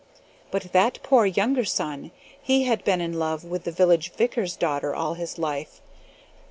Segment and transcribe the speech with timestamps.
[0.49, 2.09] "But that poor younger son,
[2.41, 5.79] he had been in love with the village vicar's daughter all his life.